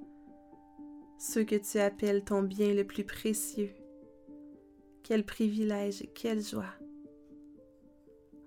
ceux 1.19 1.43
que 1.43 1.55
tu 1.55 1.77
appelles 1.77 2.23
ton 2.23 2.41
bien 2.41 2.73
le 2.73 2.83
plus 2.83 3.03
précieux. 3.03 3.69
Quel 5.03 5.23
privilège 5.23 6.07
quelle 6.15 6.41
joie. 6.41 6.73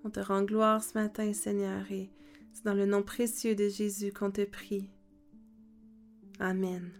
On 0.05 0.11
te 0.11 0.19
rend 0.19 0.43
gloire 0.43 0.83
ce 0.83 0.93
matin, 0.93 1.33
Seigneur, 1.33 1.91
et 1.91 2.11
c'est 2.53 2.63
dans 2.63 2.75
le 2.75 2.85
nom 2.85 3.01
précieux 3.01 3.55
de 3.55 3.67
Jésus 3.67 4.13
qu'on 4.13 4.29
te 4.29 4.45
prie. 4.45 4.87
Amen. 6.39 6.91